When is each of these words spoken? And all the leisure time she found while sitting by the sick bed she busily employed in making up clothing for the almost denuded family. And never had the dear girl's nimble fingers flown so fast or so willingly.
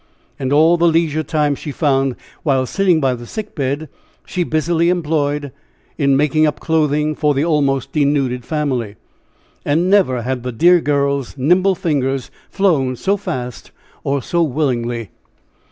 And 0.39 0.51
all 0.51 0.77
the 0.77 0.87
leisure 0.87 1.21
time 1.21 1.53
she 1.53 1.71
found 1.71 2.15
while 2.41 2.65
sitting 2.65 2.99
by 2.99 3.13
the 3.13 3.27
sick 3.27 3.53
bed 3.53 3.87
she 4.25 4.43
busily 4.43 4.89
employed 4.89 5.51
in 5.95 6.17
making 6.17 6.47
up 6.47 6.59
clothing 6.59 7.13
for 7.13 7.35
the 7.35 7.45
almost 7.45 7.91
denuded 7.91 8.43
family. 8.43 8.95
And 9.63 9.91
never 9.91 10.23
had 10.23 10.41
the 10.41 10.51
dear 10.51 10.81
girl's 10.81 11.37
nimble 11.37 11.75
fingers 11.75 12.31
flown 12.49 12.95
so 12.95 13.15
fast 13.15 13.69
or 14.03 14.23
so 14.23 14.41
willingly. 14.41 15.11